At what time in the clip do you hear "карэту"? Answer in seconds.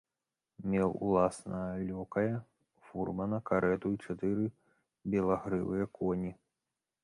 3.53-3.87